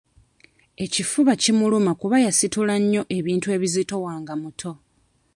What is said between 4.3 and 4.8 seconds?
muto.